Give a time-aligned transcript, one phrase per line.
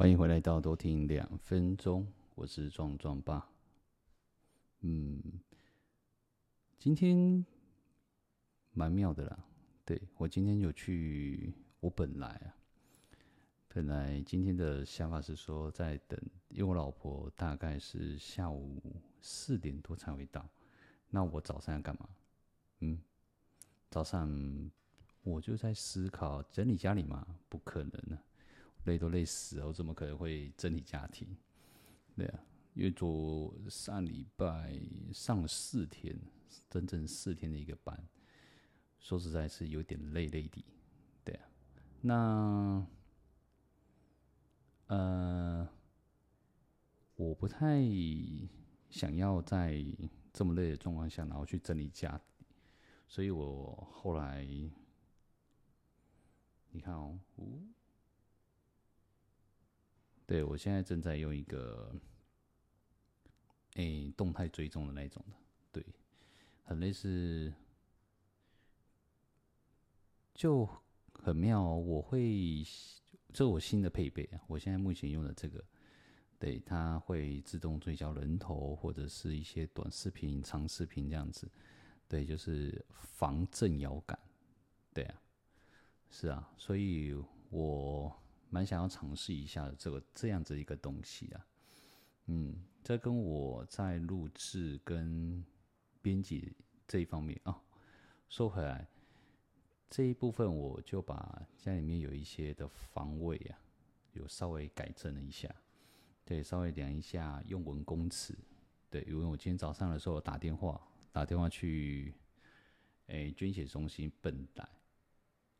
[0.00, 3.46] 欢迎回来到多听两分钟，我是壮壮爸。
[4.80, 5.20] 嗯，
[6.78, 7.44] 今天
[8.72, 9.44] 蛮妙的啦。
[9.84, 12.56] 对，我今天有去，我本来啊，
[13.68, 18.80] 本来今天的想法是说在等，因为我老婆大概是下午
[19.20, 20.48] 四点多才会到。
[21.10, 22.08] 那我早上要干嘛？
[22.78, 22.98] 嗯，
[23.90, 24.70] 早上
[25.22, 28.28] 我就在思考整理家里嘛，不可能呢、啊。
[28.84, 31.36] 累都累死了，我怎么可能会整理家庭？
[32.16, 32.40] 对啊，
[32.74, 34.78] 因为昨上礼拜
[35.12, 36.18] 上了四天，
[36.68, 38.08] 整整四天的一个班，
[38.98, 40.64] 说实在是有点累累的。
[41.24, 41.48] 对啊，
[42.02, 42.86] 那
[44.86, 45.68] 呃，
[47.16, 47.80] 我不太
[48.90, 49.84] 想要在
[50.32, 52.20] 这么累的状况下，然后去整理家，
[53.06, 54.44] 所以我后来，
[56.70, 57.18] 你看哦，
[60.30, 61.92] 对，我现在正在用一个，
[63.74, 65.36] 诶、动态追踪的那种的，
[65.72, 65.84] 对，
[66.62, 67.52] 很类似，
[70.32, 70.64] 就
[71.14, 71.76] 很妙哦。
[71.76, 72.64] 我会，
[73.32, 74.40] 这我新的配备啊。
[74.46, 75.64] 我现在目前用的这个，
[76.38, 81.50] 对，它会自动追焦人头或者是一些短视频、长视频这样子，
[82.06, 84.16] 对，就是防震摇杆，
[84.94, 85.20] 对啊，
[86.08, 88.16] 是啊，所以我。
[88.50, 91.46] 蛮想要尝试一下这个这样子一个东西啊，
[92.26, 95.44] 嗯，这跟我在录制跟
[96.02, 96.52] 编辑
[96.86, 97.62] 这一方面啊、
[98.28, 98.88] 说回来
[99.88, 103.58] 这一部分，我就把家里面有一些的方位啊，
[104.14, 105.48] 有稍微改正了一下，
[106.24, 108.36] 对，稍微量一下用文公尺，
[108.90, 110.80] 对，因为我今天早上的时候打电话
[111.12, 112.12] 打电话去，
[113.06, 114.68] 诶，捐血中心笨蛋，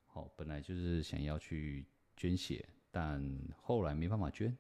[0.07, 2.69] 好，本来就是想要去捐血。
[2.91, 3.23] 但
[3.63, 4.57] 后来没办法捐，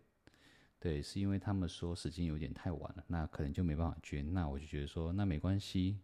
[0.78, 4.32] 对，是因为他们说时间有点太晚了，那可能就没办法捐。
[4.32, 5.98] 那我就觉得说，那没关系，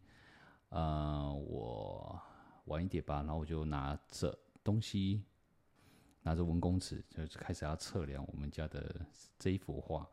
[0.71, 2.21] 呃，我
[2.67, 3.19] 晚一点吧。
[3.19, 5.23] 然后我就拿着东西，
[6.23, 9.07] 拿着文公尺，就开始要测量我们家的
[9.39, 10.09] 这一幅画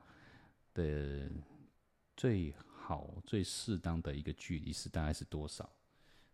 [0.74, 1.30] 的
[2.16, 2.54] 最
[2.86, 5.70] 好、最适当的一个距离是大概是多少？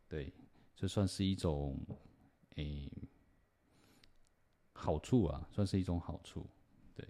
[0.08, 0.34] 对，
[0.76, 1.80] 这算是一种，
[2.56, 2.92] 诶、
[4.80, 6.48] 好处啊，算是一种好处，
[6.96, 7.06] 对。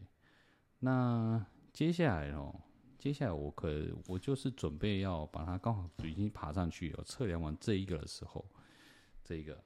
[0.79, 2.53] 那接下来哦，
[2.97, 3.69] 接下来我可
[4.07, 8.43] 我就是准备要把它刚好已经爬上去了，测量完这一个的时候，
[9.23, 9.63] 这个，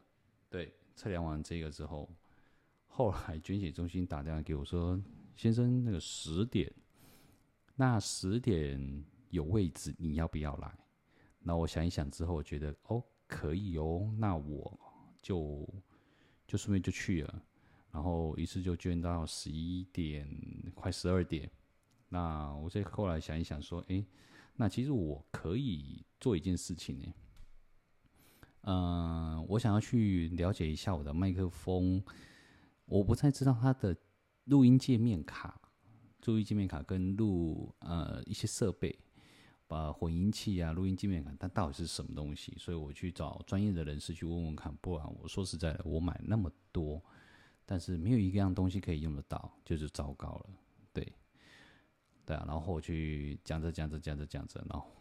[0.50, 2.10] 对，测量完这个之后，
[2.88, 5.02] 后来捐血中心打电话给我说
[5.36, 6.72] ：“先生，那个十点，
[7.76, 10.78] 那十点有位置，你要不要来？”
[11.40, 14.80] 那我想一想之后，我觉得哦，可以哦，那我
[15.22, 15.68] 就
[16.46, 17.42] 就顺便就去了。
[17.94, 20.28] 然后一次就捐到十一点，
[20.74, 21.50] 快十二点。
[22.10, 24.04] 那我再后来想一想，说，哎，
[24.56, 27.14] 那其实我可以做一件事情呢。
[28.62, 32.04] 嗯，我想要去了解一下我的麦克风。
[32.86, 33.96] 我不太知道它的
[34.46, 35.62] 录音界面卡、
[36.26, 38.98] 录音界面卡跟录呃一些设备，
[39.68, 42.56] 把混音器啊、录音界面卡，它到底是什么东西？
[42.58, 44.76] 所以我去找专业的人士去问问看。
[44.82, 47.00] 不然我说实在的，我买那么多。
[47.66, 50.50] 但是没有一个样东西可以用得到，就是糟糕了，
[50.92, 51.14] 对，
[52.26, 52.44] 对啊。
[52.46, 54.92] 然后我去讲着讲着讲着讲着，然后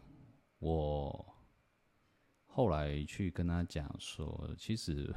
[0.59, 1.35] 我
[2.45, 5.13] 后来去跟他讲说，其实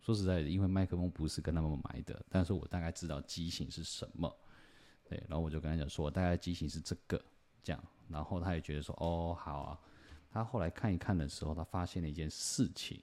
[0.00, 4.32] 说实在的，因为麦克风不是跟他们买的，但是我大概知道机型是什么，
[5.02, 5.20] 对。
[5.28, 7.20] 然后我就跟他讲说，我大概机型是这个，
[7.62, 7.84] 这样。
[8.08, 9.80] 然后他也觉得说，哦，好啊。
[10.30, 13.02] 他后来看一看的时候，他发现了一件事情，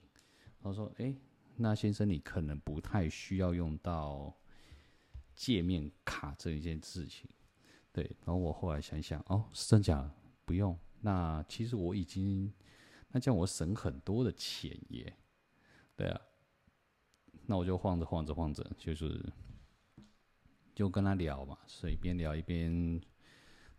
[0.63, 1.13] 他说，哎。
[1.57, 4.35] 那先生，你可能不太需要用到
[5.35, 7.29] 界面卡这一件事情，
[7.91, 8.03] 对。
[8.25, 10.11] 然后我后来想想，哦，是真假？
[10.43, 10.77] 不用。
[11.01, 12.51] 那其实我已经，
[13.09, 15.15] 那这样我省很多的钱耶。
[15.95, 16.21] 对啊。
[17.45, 19.23] 那我就晃着晃着晃着，就是
[20.73, 22.99] 就跟他聊嘛，所以边聊一边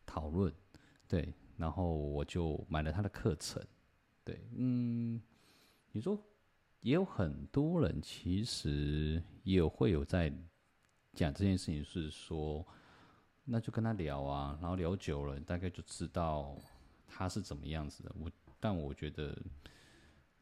[0.06, 0.52] 讨论，
[1.08, 1.32] 对。
[1.56, 3.64] 然后我就买了他的课程，
[4.24, 5.20] 对，嗯，
[5.90, 6.22] 你说。
[6.82, 10.28] 也有很多人其实也会有在
[11.14, 12.66] 讲这件事情，是说，
[13.44, 16.56] 那就跟他聊啊，然后聊久了，大概就知道
[17.06, 18.12] 他是怎么样子的。
[18.18, 19.36] 我但我觉得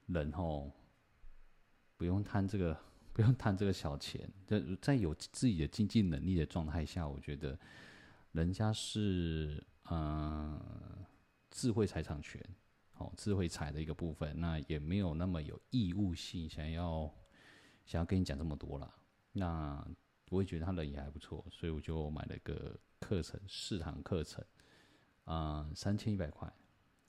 [0.06, 0.70] 人吼
[1.96, 2.76] 不用贪这个，
[3.12, 7.58] 不用贪这个小钱，在在有自己的经济能力的状态下，我觉得
[8.32, 10.58] 人家是嗯、
[11.50, 12.42] 智慧财产权。
[13.00, 17.10] 哦，智慧财的一个部分，那也没有那么有义务性，想要
[17.86, 18.94] 想要跟你讲这么多了。
[19.32, 19.82] 那
[20.28, 24.44] 我也觉得他人也还不错，所以我就买了一个课程，四堂课程，
[25.24, 26.52] 啊、呃，三千一百块。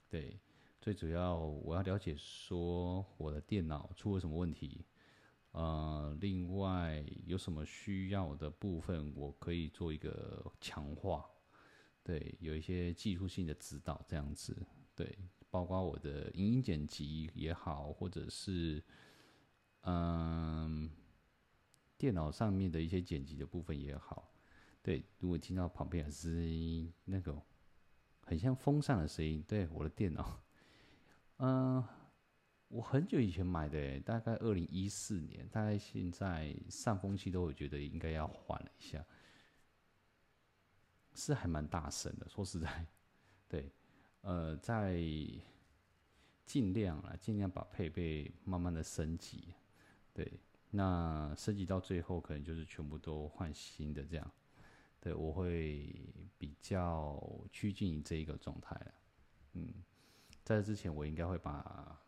[0.09, 0.39] 对，
[0.79, 4.85] 最主要我要了解说我的电脑出了什么问题，
[5.51, 11.25] 呃，另外有什么需要的部分，我可以做一个强化。
[12.01, 14.55] 对，有一些技术性的指导这样子。
[14.95, 15.17] 对，
[15.51, 18.83] 包括我的影音剪辑也好，或者是
[19.81, 20.89] 嗯，
[21.95, 24.33] 电脑上面的一些剪辑的部分也好。
[24.81, 27.39] 对，如果听到旁边的声音，那个。
[28.24, 30.42] 很像风扇的声音，对我的电脑，
[31.38, 31.83] 嗯、
[32.69, 39.06] 我很久以前买的，大概二零一四年，大概现在上风期都会觉得应该要换了一下，
[41.13, 42.86] 是还蛮大声的，说实在，
[43.50, 43.69] 对，
[44.21, 45.01] 呃，在
[46.45, 49.53] 尽量啊，尽量把配备慢慢的升级，
[50.13, 50.39] 对，
[50.69, 54.31] 那升级到最后可能就是全部都换新的这样。
[55.00, 55.95] 对，我会
[56.38, 57.19] 比较
[57.51, 58.94] 趋近于这一个状态了。
[59.53, 59.73] 嗯，
[60.44, 62.00] 在这之前，我应该会把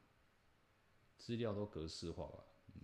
[1.17, 2.43] 资料都格式化吧。
[2.75, 2.81] 嗯，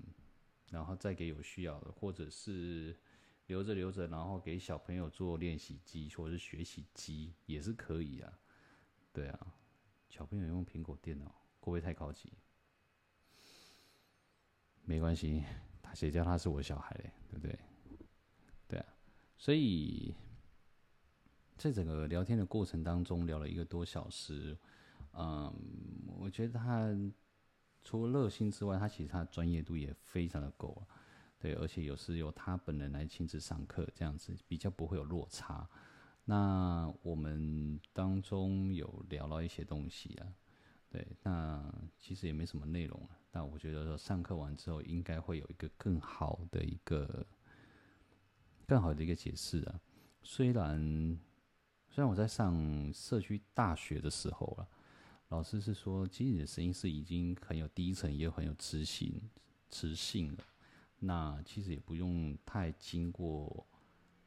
[0.72, 2.98] 然后再给有需要的，或者是
[3.46, 8.40] 留着留着，然后给小朋友做练习机或者是学习机也是可以啊。
[9.12, 9.54] 对啊，
[10.10, 11.26] 小朋友用苹果电脑
[11.60, 12.32] 会不会太高级？
[14.84, 15.44] 没关系，
[15.82, 17.60] 他谁叫他是我小孩嘞，对不对？
[18.68, 18.86] 对啊
[19.38, 20.16] 所以，
[21.58, 24.58] 在整个聊天的过程当中，聊了一个多小时，
[25.14, 25.54] 嗯，
[26.18, 26.96] 我觉得他
[27.82, 30.86] 除了热心之外，他其实他的专业度也非常的够，
[31.40, 35.68] 对，而且有时由他本人来亲自上课，这样子比较不会有落差。
[36.30, 40.28] 那我们当中有聊到一些东西啊，
[40.90, 47.26] 对，那其实也没什么内容，但我觉得说上课完之后，应该会有一个更好的一个。
[48.68, 49.82] 更好的一个解释啊，
[50.22, 51.20] 虽然
[51.90, 54.70] 虽然我在上社区大学的时候了，
[55.30, 59.20] 老师是说，其实你的声音是已经很有低沉，也很有磁性、
[59.70, 60.44] 磁性了。
[61.00, 63.66] 那其实也不用太经过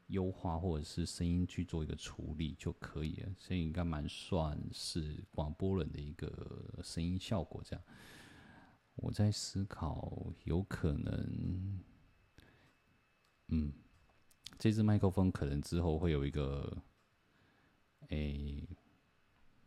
[0.07, 7.61] 优化或者是声音去做一个处理就可以了，所以应该蛮算是广播人的一个声音效果。
[7.63, 7.83] 这样，
[8.95, 11.79] 我在思考，有可能，
[13.47, 13.73] 嗯。
[14.59, 16.77] 这支麦克风可能之后会有一个，
[18.09, 18.63] 诶、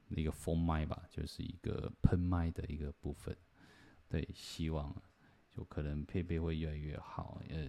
[0.09, 3.37] 欸，一个封麦吧，就是一个喷麦的一个部分。
[4.09, 4.95] 对，希望
[5.57, 7.41] 就可能配备会越来越好。
[7.49, 7.67] 呃，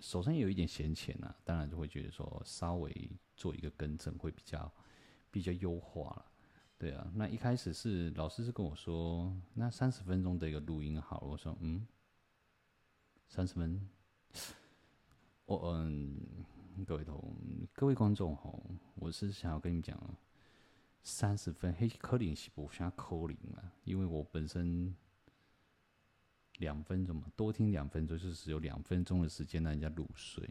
[0.00, 4.72] 手上有一点闲钱呐，当然就会觉得说稍微做一个更正会比较
[5.30, 6.26] 比较优化了。
[6.78, 11.86] 对啊，那一开始是老师是跟我说，那三十分钟的一个录音好，我说嗯，
[13.28, 13.88] 三十分，
[15.46, 16.20] 我嗯。
[16.84, 17.36] 各位同
[17.72, 18.60] 各位观众吼，
[18.96, 19.96] 我是想要跟你们讲，
[21.04, 24.92] 三十分黑可能是不想扣零了，因为我本身
[26.58, 30.48] 两分钟嘛，多听两分钟就是有两分钟的时间让人家入睡。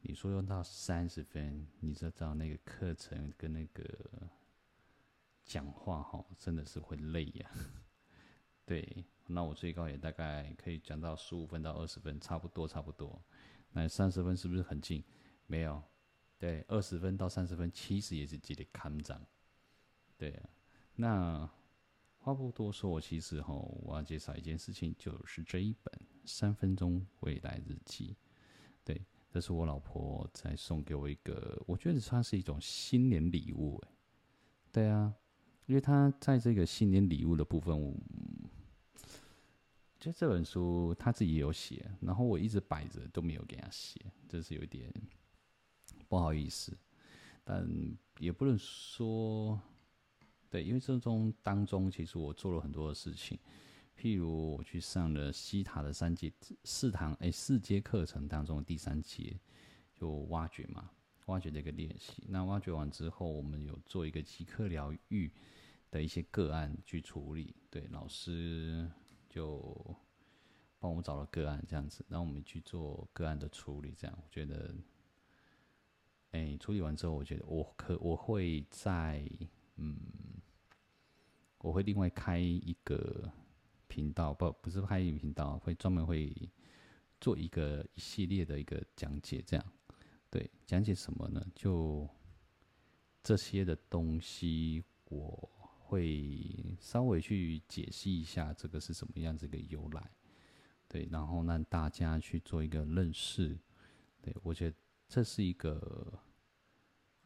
[0.00, 3.82] 你说用到三十分，你知道那个课程跟那个
[5.44, 7.50] 讲话吼，真的是会累呀。
[8.66, 13.20] 对，那我最高也大概可以讲到十五分到二十分，差不多差不多。
[13.72, 15.02] 那三十分是不是很近？
[15.46, 15.82] 没有，
[16.38, 19.20] 对，二十分到三十分，其实也是几得看涨，
[20.16, 20.48] 对啊。
[20.94, 21.50] 那
[22.24, 23.52] 话不多说，我其实哈，
[23.82, 25.92] 我要介绍一件事情，就是这一本
[26.24, 28.12] 《三分钟未来日记》。
[28.82, 33.78] 对，这是我老婆在送给我一个，我觉得算是一种新年礼物。
[33.84, 33.90] 哎，
[34.72, 35.14] 对啊，
[35.66, 37.94] 因为他在这个新年礼物的部分，我
[40.00, 44.90] 就这本书他自己也有写，然后我一直摆着都没有给他写，这是有一点。
[46.08, 46.74] 不好意思，
[47.44, 47.68] 但
[48.18, 49.60] 也不能说
[50.54, 53.36] 对，因为这种当中，其实我做了很多的事情。
[53.98, 56.32] 譬如我去上了西塔的三节
[56.62, 59.36] 四堂哎四节课程当中的第三节，
[59.96, 60.92] 就挖掘嘛，
[61.26, 62.22] 挖掘的一个练习。
[62.28, 65.28] 那挖掘完之后，我们有做一个即刻疗愈
[65.90, 67.52] 的一些个案去处理。
[67.68, 68.88] 对，老师
[69.28, 69.96] 就
[70.78, 73.92] 帮我找了个案这样子，然后我们去做个案的处理。
[73.98, 74.72] 这样，我觉得。
[76.30, 79.28] 哎、处理完之后，我觉得我可我会在
[79.76, 79.96] 嗯，
[81.64, 83.32] 我会另外开一个
[83.88, 86.30] 频道，不不是开一个频道，会专门会
[87.18, 89.64] 做一个一系列的一个讲解，这样
[90.28, 91.42] 对，讲解什么呢？
[91.54, 92.06] 就
[93.22, 95.50] 这些的东西，我
[95.86, 100.10] 会稍微去解析一下这个是什么样子一个由来，
[100.86, 103.58] 对，然后让大家去做一个认识。
[104.20, 104.76] 对，我觉得
[105.08, 105.80] 这是一个，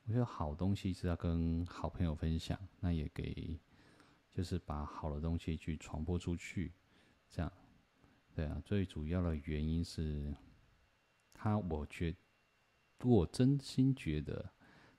[0.05, 3.59] 我觉得好东西是要跟好朋友分享，那也给，
[4.39, 6.71] 就是把好的东西去传播出去，
[7.29, 7.53] 这样，
[8.37, 10.33] 对啊，最主要的原因是，
[11.35, 12.15] 他我觉，
[13.03, 14.49] 我真心觉得。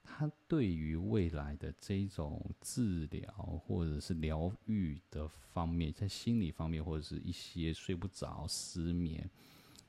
[0.04, 3.32] 他对于未来的这种治疗
[3.66, 9.30] 或者是疗愈的方面，在心理方面或者是一些睡不着、失眠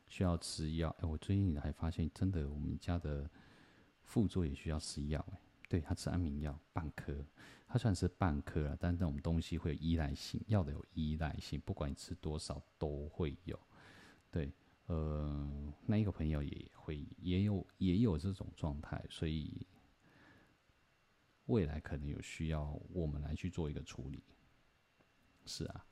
[0.07, 0.95] 需要吃药。
[1.01, 3.29] 哎，我最近还发现，真的，我们家的
[4.05, 5.27] 副座也需要吃药。
[5.33, 7.13] 哎，对，他吃安眠药半颗，
[7.71, 13.59] 它算是半颗了，但是这种东西会有依赖性，药的有依赖性，不管你吃多少都会有。
[14.31, 14.53] 对，
[14.87, 19.67] 呃，那一个朋友也会也有也有这种状态，所以。
[21.47, 24.23] 未来可能有需要，我们来去做一个处理。
[25.45, 25.85] 是啊，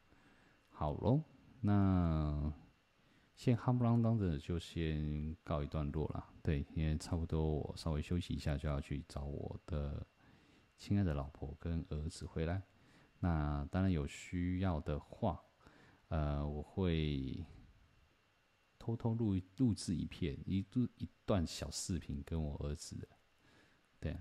[0.69, 1.21] 好喽，
[1.61, 2.53] 那
[3.35, 6.25] 先夯不啷当的就先告一段落了。
[6.45, 10.07] 对，因为差不多我稍微休息一下，就要去找我的
[10.79, 12.63] 亲爱的老婆跟儿子回来。
[13.19, 15.43] 那当然有需要的话，
[16.09, 17.45] 呃，我会
[18.79, 23.09] 偷偷录录制一片一录一段小视频跟我儿子的。
[24.01, 24.17] 对，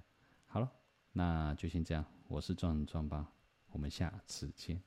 [0.46, 0.70] 好了。
[1.14, 3.32] 那就先这样，我是壮壮吧，
[3.72, 4.87] 我们下次见。